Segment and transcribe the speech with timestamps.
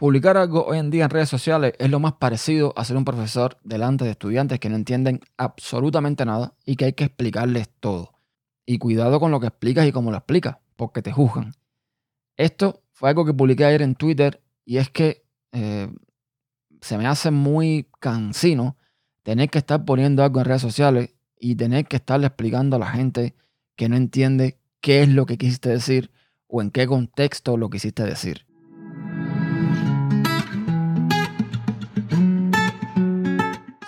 [0.00, 3.04] Publicar algo hoy en día en redes sociales es lo más parecido a ser un
[3.04, 8.18] profesor delante de estudiantes que no entienden absolutamente nada y que hay que explicarles todo.
[8.64, 11.52] Y cuidado con lo que explicas y cómo lo explicas, porque te juzgan.
[12.38, 15.22] Esto fue algo que publiqué ayer en Twitter y es que
[15.52, 15.92] eh,
[16.80, 18.78] se me hace muy cansino
[19.22, 22.90] tener que estar poniendo algo en redes sociales y tener que estarle explicando a la
[22.90, 23.34] gente
[23.76, 26.10] que no entiende qué es lo que quisiste decir
[26.46, 28.46] o en qué contexto lo quisiste decir.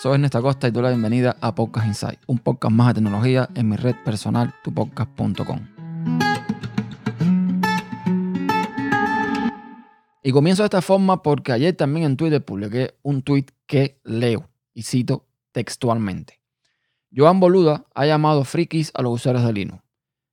[0.02, 3.48] Soy Ernesto Costa y doy la bienvenida a Podcast Insight, un podcast más de tecnología
[3.54, 5.60] en mi red personal, tupodcast.com.
[10.24, 14.50] Y comienzo de esta forma porque ayer también en Twitter publiqué un tweet que leo
[14.74, 16.40] y cito textualmente.
[17.16, 19.84] Joan Boluda ha llamado frikis a los usuarios de Linux.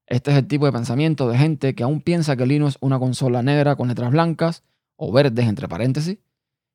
[0.07, 2.97] Este es el tipo de pensamiento de gente que aún piensa que Linux es una
[2.97, 4.63] consola negra con letras blancas
[4.95, 6.17] o verdes entre paréntesis,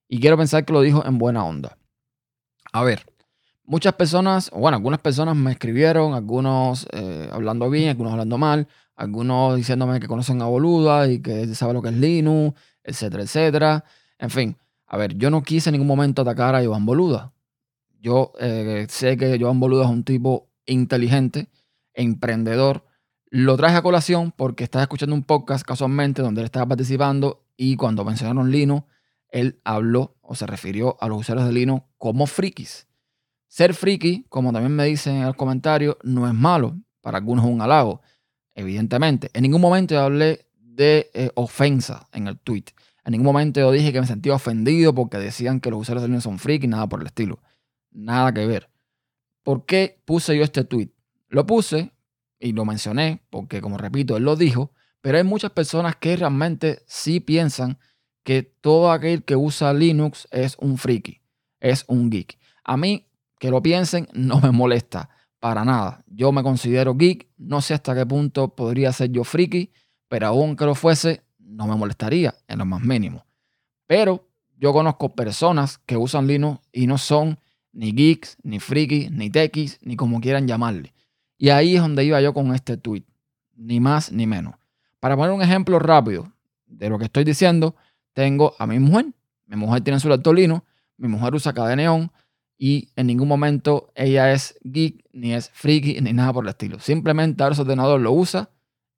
[0.07, 1.77] y quiero pensar que lo dijo en buena onda.
[2.75, 3.07] A ver,
[3.67, 8.67] muchas personas, bueno, algunas personas me escribieron, algunos eh, hablando bien, algunos hablando mal,
[8.97, 13.85] algunos diciéndome que conocen a Boluda y que sabe lo que es Linux, etcétera, etcétera.
[14.19, 14.57] En fin,
[14.89, 17.33] a ver, yo no quise en ningún momento atacar a Joan Boluda.
[18.01, 21.51] Yo eh, sé que Joan Boluda es un tipo inteligente,
[21.93, 22.85] emprendedor.
[23.31, 27.77] Lo traje a colación porque estaba escuchando un podcast casualmente donde él estaba participando y
[27.77, 28.85] cuando mencionaron Linux,
[29.35, 32.87] él habló o se refirió a los usuarios de Linux como frikis.
[33.49, 36.79] Ser friki, como también me dicen en el comentario, no es malo.
[37.01, 38.01] Para algunos es un halago,
[38.55, 39.31] evidentemente.
[39.35, 42.67] En ningún momento yo hablé de eh, ofensa en el tweet.
[43.05, 46.09] En ningún momento yo dije que me sentía ofendido porque decían que los usuarios de
[46.09, 47.41] Linux son frikis, nada por el estilo.
[47.91, 48.71] Nada que ver.
[49.43, 50.91] ¿Por qué puse yo este tweet?
[51.29, 51.93] Lo puse
[52.39, 56.85] y lo mencioné porque, como repito, él lo dijo, pero hay muchas personas que realmente
[56.87, 57.79] sí piensan
[58.25, 61.21] que todo aquel que usa Linux es un friki,
[61.61, 62.39] es un geek.
[62.65, 63.07] A mí,
[63.39, 66.03] que lo piensen, no me molesta para nada.
[66.07, 69.71] Yo me considero geek, no sé hasta qué punto podría ser yo friki,
[70.09, 73.27] pero aún que lo fuese, no me molestaría en lo más mínimo.
[73.87, 77.39] Pero yo conozco personas que usan Linux y no son
[77.73, 80.95] ni geeks, ni frikis, ni techies, ni como quieran llamarle.
[81.37, 83.05] Y ahí es donde iba yo con este tweet,
[83.55, 84.55] ni más ni menos.
[85.01, 86.33] Para poner un ejemplo rápido
[86.67, 87.77] de lo que estoy diciendo,
[88.15, 89.07] tengo a mi mujer.
[89.47, 90.65] Mi mujer tiene su lectolino,
[90.97, 92.11] mi mujer usa cadeneón
[92.57, 96.81] y en ningún momento ella es geek, ni es friki, ni nada por el estilo.
[96.81, 98.49] Simplemente ahora su ordenador lo usa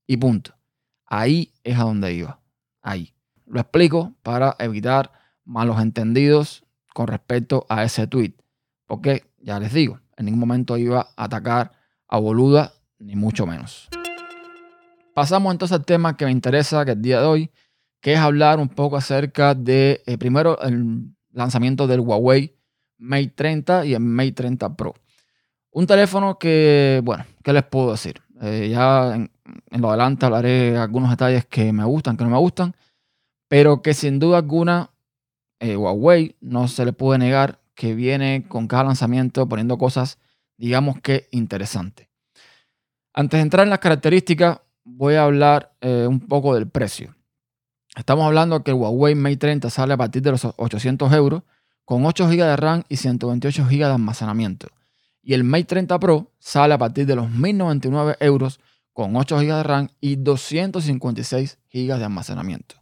[0.07, 0.55] y punto.
[1.07, 2.41] Ahí es a donde iba.
[2.81, 3.13] Ahí.
[3.47, 5.13] Lo explico para evitar
[5.45, 8.35] malos entendidos con respecto a ese tweet.
[8.87, 11.73] Porque, ya les digo, en ningún momento iba a atacar
[12.09, 13.89] a Boluda, ni mucho menos.
[15.15, 17.51] Pasamos entonces al tema que me interesa, que el día de hoy,
[18.07, 22.57] que es hablar un poco acerca de, eh, primero, el lanzamiento del Huawei
[22.99, 24.95] Mate 30 y el Mate 30 Pro.
[25.73, 28.23] Un teléfono que, bueno, ¿qué les puedo decir?
[28.43, 29.33] Eh, ya en,
[29.73, 32.77] lo adelante hablaré algunos detalles que me gustan, que no me gustan,
[33.49, 34.93] pero que sin duda alguna
[35.59, 40.21] eh, Huawei no se le puede negar que viene con cada lanzamiento poniendo cosas,
[40.57, 42.07] digamos que interesantes.
[43.13, 47.16] Antes de entrar en las características, voy a hablar un poco del precio.
[47.97, 51.43] Estamos hablando que el Huawei Mate 30 sale a partir de los 800 euros
[51.87, 54.69] con 8 GB de RAM y 128 GB de almacenamiento.
[55.23, 58.61] Y el Mate 30 Pro sale a partir de los 1099 euros
[58.93, 62.77] con 8 GB de RAM y 256 GB de almacenamiento.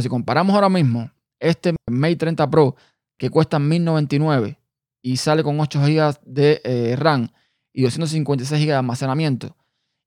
[0.00, 2.74] Si comparamos ahora mismo este Mate 30 Pro
[3.16, 4.58] que cuesta 1099
[5.00, 7.28] y sale con 8 GB de eh, RAM
[7.72, 9.56] y 256 GB de almacenamiento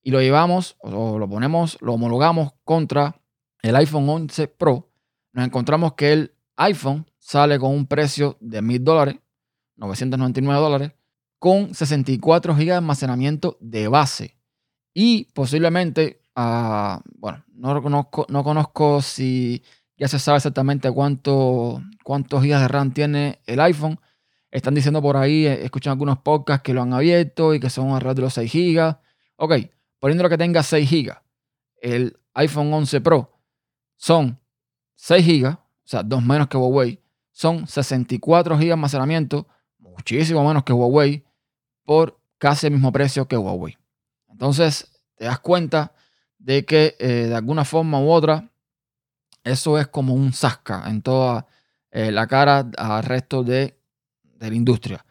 [0.02, 3.23] y lo llevamos o lo ponemos, lo homologamos contra
[3.64, 4.92] el iPhone 11 Pro,
[5.32, 9.16] nos encontramos que el iPhone sale con un precio de 1000 dólares,
[9.78, 10.92] 999 dólares,
[11.40, 14.38] con 64 GB de almacenamiento de base.
[14.94, 19.64] Y posiblemente, uh, bueno, no conozco, no conozco si
[19.98, 24.00] ya se sabe exactamente cuánto, cuántos GB de RAM tiene el iPhone.
[24.52, 27.92] Están diciendo por ahí, eh, escuchan algunos podcasts que lo han abierto y que son
[27.92, 28.98] alrededor de los 6 GB.
[29.38, 29.54] Ok,
[30.00, 31.14] poniendo que tenga 6 GB,
[31.82, 33.33] el iPhone 11 Pro
[34.04, 34.38] son
[34.96, 37.00] 6 GB, o sea, dos menos que Huawei,
[37.32, 39.48] son 64 GB de almacenamiento,
[39.80, 41.24] muchísimo menos que Huawei,
[41.86, 43.78] por casi el mismo precio que Huawei.
[44.28, 45.94] Entonces, te das cuenta
[46.38, 48.52] de que eh, de alguna forma u otra,
[49.46, 51.48] eso es como un zasca en toda
[51.90, 53.80] eh, la cara al resto de,
[54.22, 55.06] de, la industria.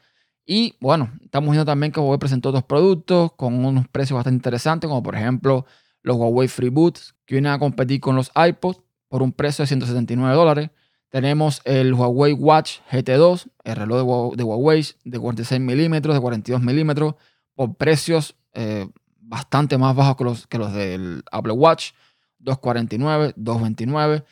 [0.44, 4.86] Y bueno, estamos viendo también que Huawei presentó otros productos con unos precios bastante interesantes,
[4.86, 5.64] como por ejemplo
[6.02, 8.81] los Huawei FreeBoots, que vienen a competir con los iPods
[9.12, 10.70] por un precio de 179 dólares.
[11.10, 17.16] Tenemos el Huawei Watch GT2, el reloj de Huawei de 46 milímetros, de 42 milímetros,
[17.54, 18.88] por precios eh,
[19.20, 21.90] bastante más bajos que los, que los del Apple Watch,
[22.38, 24.24] 249, 229.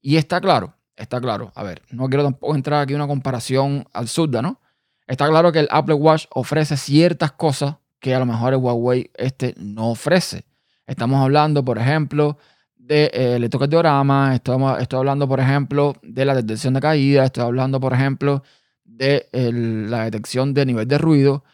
[0.00, 1.52] Y está claro, está claro.
[1.54, 4.60] A ver, no quiero tampoco entrar aquí una comparación absurda, ¿no?
[5.06, 9.12] Está claro que el Apple Watch ofrece ciertas cosas que a lo mejor el Huawei
[9.14, 10.44] este no ofrece.
[10.88, 12.36] Estamos hablando, por ejemplo,
[12.86, 17.80] de eh, electrocardiograma, estoy, estoy hablando, por ejemplo, de la detección de caída, estoy hablando,
[17.80, 18.42] por ejemplo,
[18.84, 21.44] de la detección de nivel de ruido,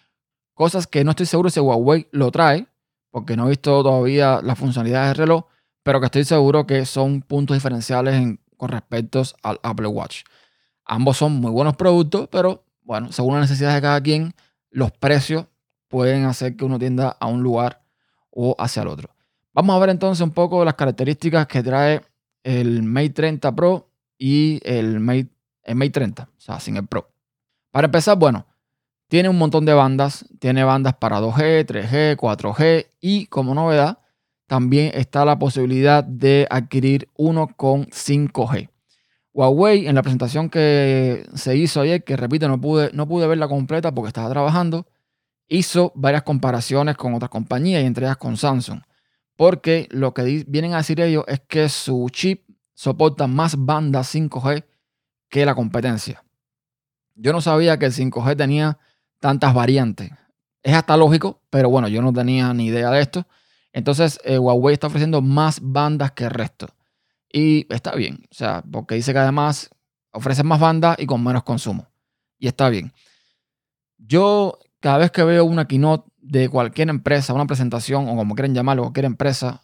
[0.55, 2.67] cosas que no estoy seguro si Huawei lo trae,
[3.11, 5.45] porque no he visto todavía las funcionalidades del reloj,
[5.83, 10.23] pero que estoy seguro que son puntos diferenciales con respecto al Apple Watch.
[10.85, 14.35] Ambos son muy buenos productos, pero bueno, según las necesidades de cada quien,
[14.71, 15.47] los precios
[15.89, 17.83] pueden hacer que uno tienda a un lugar
[18.31, 19.11] o hacia el otro.
[19.53, 22.01] Vamos a ver entonces un poco las características que trae
[22.45, 25.29] el Mate 30 Pro y el Mate,
[25.65, 27.11] el Mate 30, o sea, sin el Pro.
[27.73, 28.47] Para empezar, bueno,
[29.09, 30.25] tiene un montón de bandas.
[30.39, 33.99] Tiene bandas para 2G, 3G, 4G y como novedad,
[34.47, 38.69] también está la posibilidad de adquirir uno con 5G.
[39.33, 43.49] Huawei, en la presentación que se hizo ayer, que repito, no pude, no pude verla
[43.49, 44.87] completa porque estaba trabajando,
[45.49, 48.81] hizo varias comparaciones con otras compañías y entre ellas con Samsung
[49.41, 54.67] porque lo que vienen a decir ellos es que su chip soporta más bandas 5G
[55.31, 56.23] que la competencia.
[57.15, 58.77] Yo no sabía que el 5G tenía
[59.19, 60.11] tantas variantes.
[60.63, 63.27] Es hasta lógico, pero bueno, yo no tenía ni idea de esto.
[63.73, 66.67] Entonces, eh, Huawei está ofreciendo más bandas que el resto.
[67.33, 69.71] Y está bien, o sea, porque dice que además
[70.13, 71.89] ofrece más bandas y con menos consumo.
[72.39, 72.93] Y está bien.
[73.97, 78.55] Yo, cada vez que veo una keynote de cualquier empresa, una presentación o como quieren
[78.55, 79.63] llamarlo, cualquier empresa,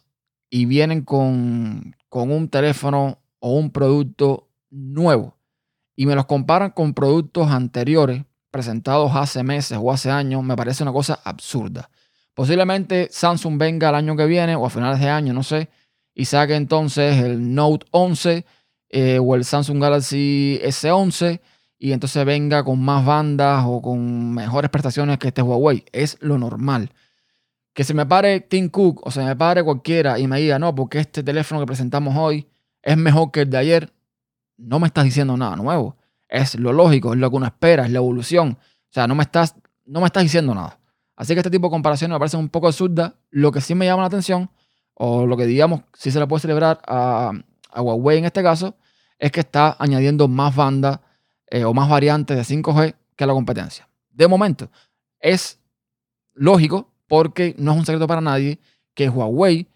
[0.49, 5.37] y vienen con, con un teléfono o un producto nuevo
[5.97, 10.83] y me los comparan con productos anteriores presentados hace meses o hace años, me parece
[10.83, 11.89] una cosa absurda.
[12.33, 15.69] Posiblemente Samsung venga el año que viene o a finales de año, no sé,
[16.13, 18.45] y saque entonces el Note 11
[18.89, 21.41] eh, o el Samsung Galaxy S11
[21.79, 25.85] y entonces venga con más bandas o con mejores prestaciones que este Huawei.
[25.91, 26.91] Es lo normal.
[27.73, 30.73] Que se me pare Tim Cook o se me pare cualquiera y me diga, no,
[30.73, 32.47] porque este teléfono que presentamos hoy
[32.81, 33.93] es mejor que el de ayer,
[34.57, 35.97] no me estás diciendo nada nuevo.
[36.27, 38.57] Es lo lógico, es lo que uno espera, es la evolución.
[38.59, 40.79] O sea, no me estás, no me estás diciendo nada.
[41.15, 43.13] Así que este tipo de comparaciones me parecen un poco absurdas.
[43.29, 44.49] Lo que sí me llama la atención,
[44.95, 47.31] o lo que digamos, sí se le puede celebrar a,
[47.71, 48.75] a Huawei en este caso,
[49.19, 50.99] es que está añadiendo más bandas
[51.49, 53.87] eh, o más variantes de 5G que la competencia.
[54.09, 54.69] De momento,
[55.19, 55.59] es
[56.33, 58.59] lógico porque no es un secreto para nadie
[58.93, 59.67] que Huawei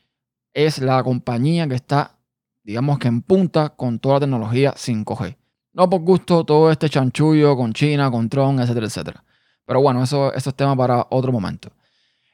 [0.54, 2.18] es la compañía que está,
[2.64, 5.38] digamos que en punta con toda la tecnología 5G.
[5.74, 9.24] No por gusto todo este chanchullo con China, con Tron, etcétera, etcétera.
[9.66, 11.72] Pero bueno, eso, eso es tema para otro momento.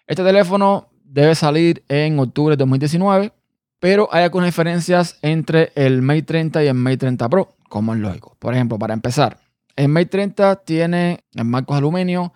[0.08, 3.32] Este teléfono debe salir en octubre de 2019,
[3.80, 8.00] pero hay algunas diferencias entre el Mate 30 y el Mate 30 Pro como es
[8.00, 8.36] lógico.
[8.40, 9.40] Por ejemplo, para empezar,
[9.76, 12.34] el Mate 30 tiene el marcos de aluminio,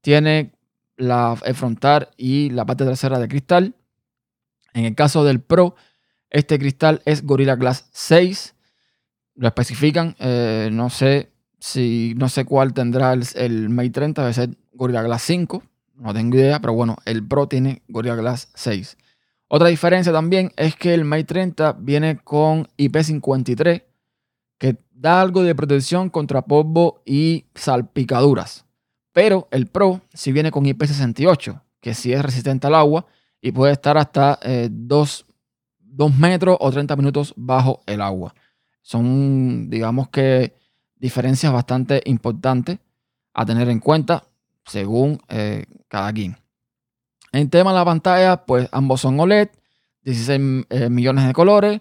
[0.00, 0.52] tiene
[0.96, 3.74] la, el frontal y la parte trasera de cristal.
[4.74, 5.74] En el caso del Pro,
[6.30, 8.54] este cristal es Gorilla Glass 6.
[9.36, 14.34] Lo especifican, eh, no sé si no sé cuál tendrá el, el, Mate 30, debe
[14.34, 15.62] ser Gorilla Glass 5,
[15.96, 18.96] no tengo idea, pero bueno, el Pro tiene Gorilla Glass 6.
[19.56, 23.84] Otra diferencia también es que el Mate 30 viene con IP53,
[24.58, 28.64] que da algo de protección contra polvo y salpicaduras.
[29.12, 33.06] Pero el Pro si viene con IP68, que sí es resistente al agua
[33.40, 38.34] y puede estar hasta 2 eh, metros o 30 minutos bajo el agua.
[38.82, 40.56] Son, digamos que,
[40.96, 42.80] diferencias bastante importantes
[43.32, 44.24] a tener en cuenta
[44.64, 46.43] según eh, cada quien.
[47.34, 49.48] En tema de la pantalla, pues ambos son OLED,
[50.02, 51.80] 16 eh, millones de colores,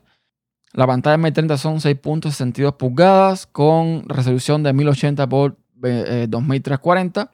[0.72, 7.32] la pantalla M30 son 6.62 pulgadas con resolución de 1080 por 2340,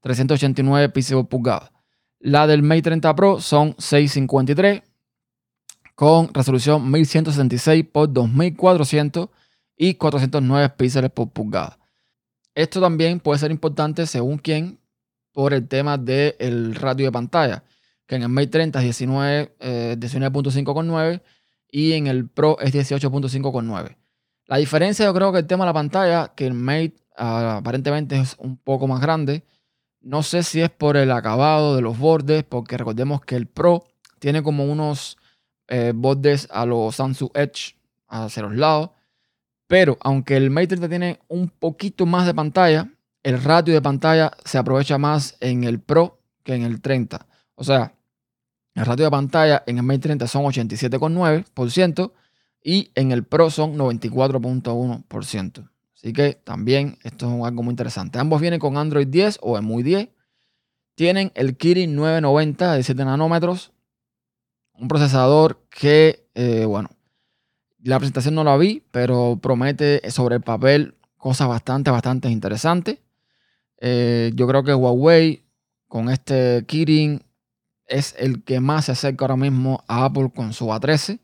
[0.00, 1.72] 389 píxeles por pulgada.
[2.20, 4.82] La del Mate 30 Pro son 653
[5.94, 9.30] con resolución 1166 por 2400
[9.78, 11.78] y 409 píxeles por pulgada.
[12.54, 14.78] Esto también puede ser importante según quién
[15.34, 17.64] por el tema del radio de pantalla,
[18.06, 19.56] que en el Mate 30 es 19,
[19.98, 21.22] 19.5 con 9
[21.70, 23.98] y en el Pro es 18.5 con 9.
[24.46, 28.16] La diferencia yo creo que el tema de la pantalla, que el Mate ah, aparentemente
[28.18, 29.42] es un poco más grande.
[30.00, 33.84] No sé si es por el acabado de los bordes, porque recordemos que el Pro
[34.20, 35.16] tiene como unos
[35.66, 37.76] eh, bordes a los Samsung Edge
[38.06, 38.90] hacia los lados.
[39.66, 42.88] Pero aunque el Mate 30 tiene un poquito más de pantalla,
[43.24, 47.26] el ratio de pantalla se aprovecha más en el Pro que en el 30.
[47.56, 47.94] O sea,
[48.74, 52.12] el ratio de pantalla en el Mate 30 son 87,9%
[52.62, 55.70] y en el Pro son 94.1%.
[55.96, 58.18] Así que también esto es algo muy interesante.
[58.18, 60.08] Ambos vienen con Android 10 o EMUI 10.
[60.94, 63.72] Tienen el Kirin 990 de 7 nanómetros.
[64.74, 66.90] Un procesador que, eh, bueno,
[67.78, 72.98] la presentación no la vi, pero promete sobre el papel cosas bastante, bastante interesantes.
[73.78, 75.44] Eh, yo creo que Huawei
[75.88, 77.22] con este Kirin
[77.86, 81.20] es el que más se acerca ahora mismo a Apple con su A13.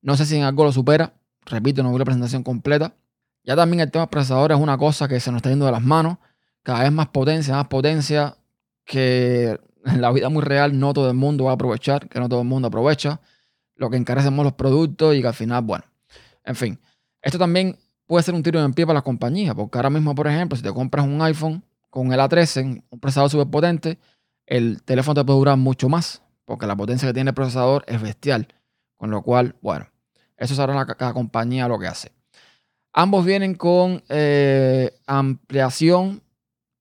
[0.00, 1.14] No sé si en algo lo supera.
[1.44, 2.94] Repito, no vi la presentación completa.
[3.44, 5.82] Ya también el tema procesador es una cosa que se nos está yendo de las
[5.82, 6.18] manos.
[6.62, 8.36] Cada vez más potencia, más potencia
[8.84, 12.28] que en la vida muy real no todo el mundo va a aprovechar, que no
[12.28, 13.20] todo el mundo aprovecha.
[13.74, 15.84] Lo que encarecemos los productos y que al final, bueno,
[16.44, 16.78] en fin.
[17.20, 20.26] Esto también puede ser un tiro en pie para las compañías, porque ahora mismo, por
[20.28, 23.98] ejemplo, si te compras un iPhone con el A13, un procesador súper potente,
[24.46, 28.00] el teléfono te puede durar mucho más, porque la potencia que tiene el procesador es
[28.00, 28.48] bestial.
[28.96, 29.86] Con lo cual, bueno,
[30.38, 32.10] eso sabrá cada compañía lo que hace.
[32.94, 36.22] Ambos vienen con eh, ampliación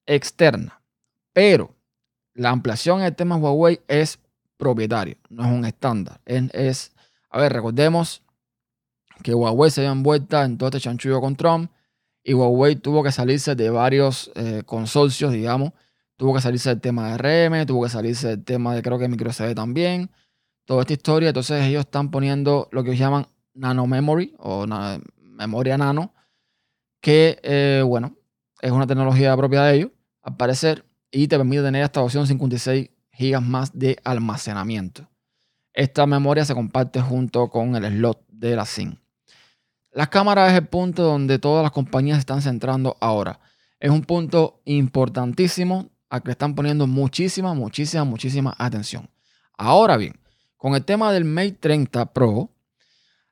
[0.06, 0.82] externa,
[1.34, 1.76] pero
[2.34, 4.18] la ampliación en el tema Huawei es
[4.56, 6.22] propietario, no es un estándar.
[6.24, 6.94] Es,
[7.30, 8.24] a ver, recordemos
[9.24, 11.70] que Huawei se había envuelta en todo este chanchullo con Trump
[12.24, 15.74] y Huawei tuvo que salirse de varios eh, consorcios, digamos.
[16.18, 17.18] Tuvo que salirse del tema de
[17.50, 20.12] RM, tuvo que salirse del tema de creo que microSD también.
[20.66, 24.66] Toda esta historia, entonces ellos están poniendo lo que llaman nano memory o
[25.18, 26.14] memoria nano,
[27.02, 28.16] que, eh, bueno,
[28.62, 33.42] es una tecnología propia de ellos, al parecer, y te permite tener hasta 256 GB
[33.42, 35.10] más de almacenamiento.
[35.74, 39.01] Esta memoria se comparte junto con el slot de la SIM.
[39.94, 43.40] Las cámaras es el punto donde todas las compañías están centrando ahora.
[43.80, 49.10] Es un punto importantísimo al que están poniendo muchísima, muchísima, muchísima atención.
[49.58, 50.20] Ahora bien,
[50.56, 52.50] con el tema del Mate 30 Pro,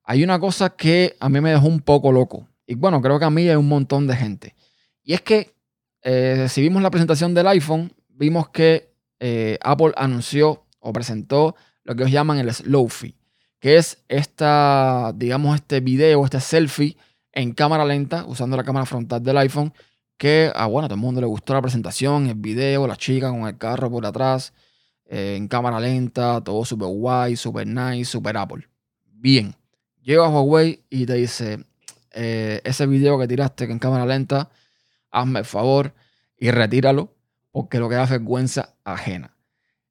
[0.03, 2.47] hay una cosa que a mí me dejó un poco loco.
[2.65, 4.55] Y bueno, creo que a mí hay un montón de gente.
[5.03, 5.53] Y es que
[6.01, 11.95] eh, si vimos la presentación del iPhone, vimos que eh, Apple anunció o presentó lo
[11.95, 13.15] que ellos llaman el Slowfie,
[13.59, 16.97] que es esta, digamos, este video, este selfie
[17.31, 19.73] en cámara lenta, usando la cámara frontal del iPhone,
[20.17, 23.29] que a ah, bueno, todo el mundo le gustó la presentación, el video, la chica
[23.29, 24.53] con el carro por atrás,
[25.05, 28.67] eh, en cámara lenta, todo súper guay, súper nice, súper Apple.
[29.05, 29.55] Bien.
[30.01, 31.65] Llega a Huawei y te dice,
[32.11, 34.49] eh, ese video que tiraste en cámara lenta,
[35.11, 35.93] hazme el favor
[36.37, 37.13] y retíralo
[37.51, 39.35] porque lo que da vergüenza ajena.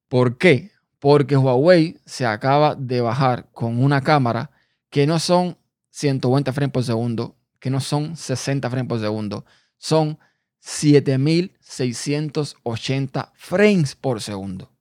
[0.09, 0.71] ¿Por qué?
[0.99, 4.51] Porque Huawei se acaba de bajar con una cámara
[4.91, 5.57] que no son
[5.91, 9.45] 120 frames por segundo, que no son 60 frames por segundo,
[9.77, 10.19] son
[10.61, 14.73] 7680 frames por segundo.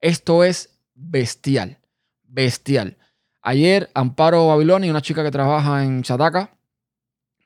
[0.00, 1.78] Esto es bestial,
[2.22, 2.98] bestial.
[3.40, 6.50] Ayer Amparo Babilonia, una chica que trabaja en Chataca,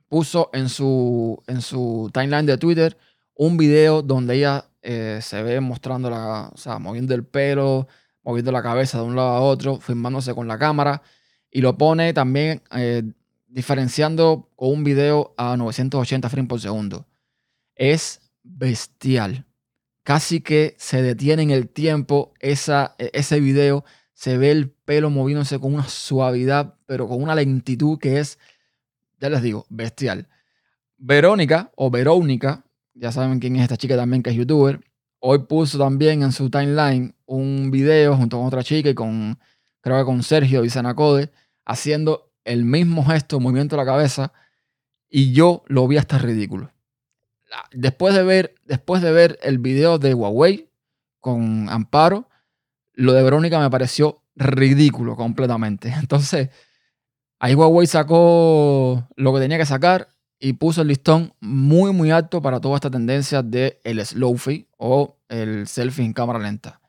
[0.08, 2.98] puso en su, en su timeline de Twitter
[3.34, 7.88] un video donde ella eh, se ve mostrando la, o sea, moviendo el pelo,
[8.22, 11.02] moviendo la cabeza de un lado a otro, filmándose con la cámara
[11.50, 13.02] y lo pone también eh,
[13.46, 17.06] diferenciando con un video a 980 frames por segundo.
[17.74, 19.46] Es bestial.
[20.02, 25.10] Casi que se detiene en el tiempo esa, e, ese video se ve el pelo
[25.10, 28.38] moviéndose con una suavidad, pero con una lentitud que es,
[29.20, 30.28] ya les digo, bestial.
[30.96, 32.64] Verónica o Verónica,
[32.98, 34.80] ya saben quién es esta chica también que es youtuber,
[35.20, 39.38] hoy puso también en su timeline un video junto con otra chica y con,
[39.80, 41.30] creo que con Sergio Sanacode,
[41.64, 44.32] haciendo el mismo gesto, movimiento de la cabeza,
[45.08, 46.72] y yo lo vi hasta ridículo.
[47.72, 50.70] Después de ver, después de ver el video de Huawei
[51.20, 52.28] con Amparo,
[52.92, 55.88] lo de Verónica me pareció ridículo completamente.
[56.00, 56.50] Entonces,
[57.38, 60.08] ahí Huawei sacó lo que tenía que sacar
[60.40, 65.16] y puso el listón muy, muy alto para toda esta tendencia de el slowfie o
[65.28, 66.80] el selfie en cámara lenta.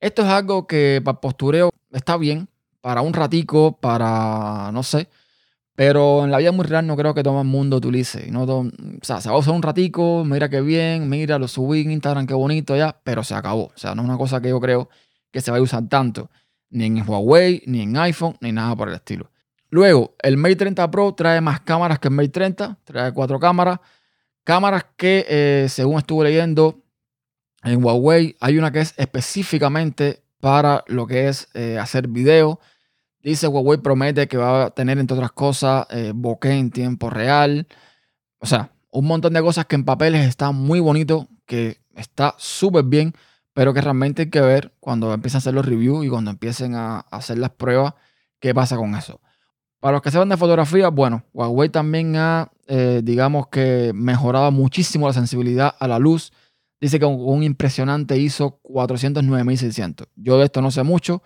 [0.00, 2.48] Esto es algo que para postureo está bien,
[2.80, 5.08] para un ratico, para, no sé,
[5.74, 8.30] pero en la vida muy real no creo que todo el mundo utilice.
[8.30, 8.70] No o
[9.02, 12.26] sea, se va a usar un ratico, mira qué bien, mira, lo subí en Instagram,
[12.26, 13.66] qué bonito ya, pero se acabó.
[13.66, 14.88] O sea, no es una cosa que yo creo
[15.30, 16.30] que se va a usar tanto,
[16.70, 19.30] ni en Huawei, ni en iPhone, ni nada por el estilo.
[19.76, 23.78] Luego, el Mate 30 Pro trae más cámaras que el Mate 30, trae cuatro cámaras.
[24.42, 26.82] Cámaras que, eh, según estuve leyendo,
[27.62, 32.58] en Huawei hay una que es específicamente para lo que es eh, hacer video.
[33.20, 37.66] Dice Huawei promete que va a tener, entre otras cosas, eh, bokeh en tiempo real.
[38.38, 42.84] O sea, un montón de cosas que en papeles está muy bonito, que está súper
[42.84, 43.12] bien,
[43.52, 46.74] pero que realmente hay que ver cuando empiecen a hacer los reviews y cuando empiecen
[46.76, 47.92] a hacer las pruebas,
[48.40, 49.20] qué pasa con eso.
[49.80, 55.06] Para los que sepan de fotografía, bueno, Huawei también ha, eh, digamos que, mejorado muchísimo
[55.06, 56.32] la sensibilidad a la luz.
[56.80, 60.08] Dice que con un impresionante ISO 409.600.
[60.16, 61.22] Yo de esto no sé mucho,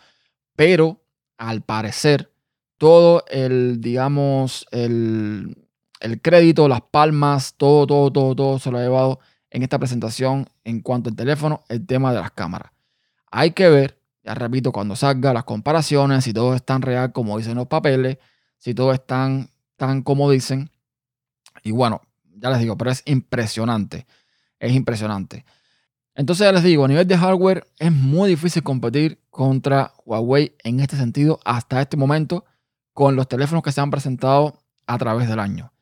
[0.57, 1.02] pero
[1.38, 2.33] al parecer
[2.76, 5.57] todo el, digamos, el,
[6.00, 10.49] el crédito, las palmas, todo, todo, todo, todo se lo ha llevado en esta presentación
[10.64, 12.73] en cuanto al teléfono, el tema de las cámaras.
[13.30, 17.37] Hay que ver, ya repito, cuando salga las comparaciones, si todo es tan real como
[17.37, 18.19] dicen los papeles,
[18.61, 20.71] si todo es tan, tan como dicen.
[21.64, 22.02] Y bueno,
[22.37, 24.07] ya les digo, pero es impresionante.
[24.61, 25.45] Es impresionante.
[26.14, 30.81] Entonces ya les digo, a nivel de hardware es muy difícil competir contra Huawei en
[30.81, 32.45] este sentido hasta este momento
[32.93, 35.73] con los teléfonos que se han presentado a través del año.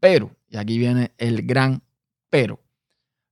[0.00, 1.82] Pero, y aquí viene el gran
[2.30, 2.60] pero,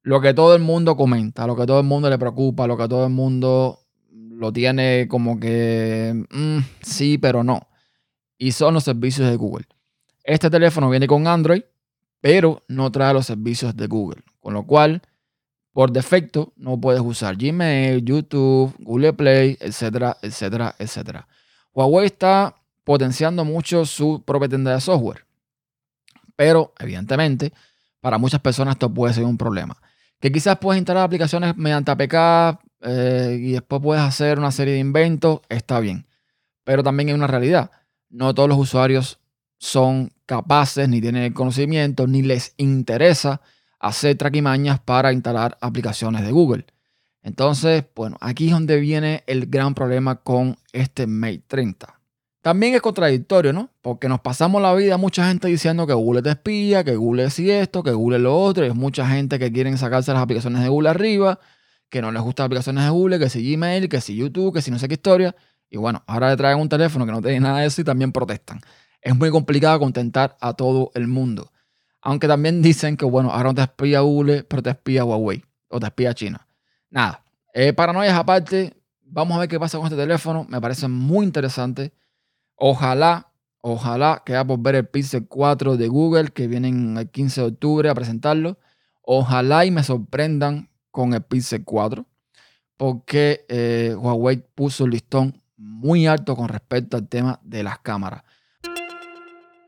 [0.03, 2.89] lo que todo el mundo comenta, lo que todo el mundo le preocupa, lo que
[2.89, 7.69] todo el mundo lo tiene como que mm, sí, pero no.
[8.39, 9.67] Y son los servicios de Google.
[10.25, 11.63] Este teléfono viene con Android,
[12.21, 14.23] pero no trae los servicios de Google.
[14.41, 15.03] Con lo cual,
[15.73, 21.29] por defecto, no puedes usar Gmail, YouTube, Google Play, etcétera, etcétera, etcétera.
[21.73, 25.27] Huawei está potenciando mucho su propia tienda de software.
[26.37, 27.53] Pero, evidentemente,
[28.01, 29.77] para muchas personas esto puede ser un problema.
[30.21, 34.81] Que quizás puedes instalar aplicaciones mediante APK eh, y después puedes hacer una serie de
[34.81, 36.07] inventos, está bien.
[36.65, 37.71] Pero también hay una realidad.
[38.09, 39.19] No todos los usuarios
[39.59, 43.41] son capaces, ni tienen el conocimiento, ni les interesa
[43.79, 46.67] hacer traquimañas para instalar aplicaciones de Google.
[47.23, 52.01] Entonces, bueno, aquí es donde viene el gran problema con este Mate 30.
[52.41, 53.71] También es contradictorio, ¿no?
[53.83, 57.37] Porque nos pasamos la vida mucha gente diciendo que Google te espía, que Google es
[57.41, 58.65] esto, que Google es lo otro.
[58.65, 61.41] Y es mucha gente que quieren sacarse las aplicaciones de Google arriba,
[61.89, 64.63] que no les gustan las aplicaciones de Google, que si Gmail, que si YouTube, que
[64.63, 65.35] si no sé qué historia.
[65.69, 68.13] Y bueno, ahora le traen un teléfono que no tiene nada de eso y también
[68.13, 68.61] protestan.
[69.01, 71.53] Es muy complicado contentar a todo el mundo.
[72.01, 75.81] Aunque también dicen que, bueno, ahora no te espía Google, pero te espía Huawei o
[75.81, 76.47] te espía China.
[76.91, 80.47] Nada, eh, paranoias aparte, vamos a ver qué pasa con este teléfono.
[80.49, 81.93] Me parece muy interesante.
[82.55, 87.47] Ojalá, ojalá queda por ver el Pixel 4 de Google que vienen el 15 de
[87.49, 88.59] octubre a presentarlo.
[89.03, 92.07] Ojalá y me sorprendan con el Pixel 4
[92.77, 98.23] porque eh, Huawei puso el listón muy alto con respecto al tema de las cámaras.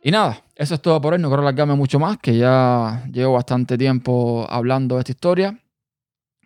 [0.03, 1.19] Y nada, eso es todo por hoy.
[1.19, 5.59] No quiero alargarme mucho más, que ya llevo bastante tiempo hablando de esta historia.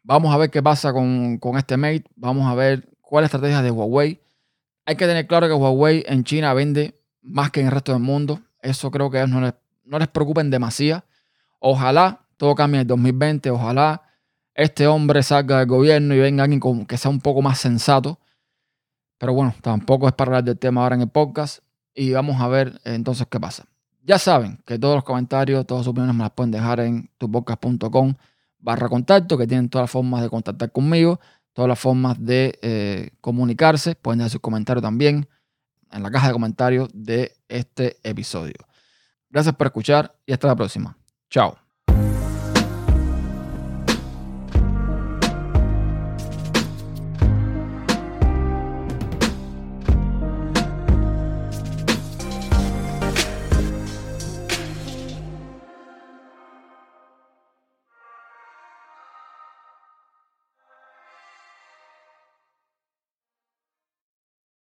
[0.02, 2.04] Vamos a ver qué pasa con, con este Mate.
[2.16, 4.20] Vamos a ver cuál es la estrategia de Huawei.
[4.86, 8.02] Hay que tener claro que Huawei en China vende más que en el resto del
[8.02, 8.40] mundo.
[8.60, 11.04] Eso creo que no les, no les preocupen demasiado.
[11.60, 13.50] Ojalá todo cambie en el 2020.
[13.50, 14.02] Ojalá
[14.54, 18.18] este hombre salga del gobierno y venga alguien que sea un poco más sensato.
[19.22, 21.62] Pero bueno, tampoco es para hablar del tema ahora en el podcast.
[21.94, 23.66] Y vamos a ver entonces qué pasa.
[24.02, 28.14] Ya saben que todos los comentarios, todas sus opiniones me las pueden dejar en tupodcast.com
[28.58, 31.20] barra contacto, que tienen todas las formas de contactar conmigo
[31.52, 33.94] todas las formas de eh, comunicarse.
[33.94, 35.28] Pueden dejar sus comentarios también
[35.92, 38.56] en la caja de comentarios de este episodio.
[39.30, 40.96] Gracias por escuchar y hasta la próxima.
[41.30, 41.61] Chao.